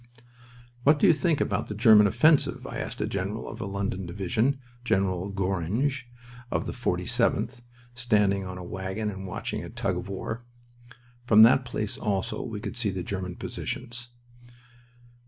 [0.81, 4.07] "What do you think about this German offensive?" I asked the general of a London
[4.07, 6.09] division (General Gorringe
[6.49, 7.61] of the 47th)
[7.93, 10.43] standing on a wagon and watching a tug of war.
[11.27, 14.09] From that place also we could see the German positions.